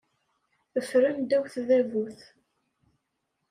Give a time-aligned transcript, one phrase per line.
[0.81, 2.19] Ffren ddaw tdabut.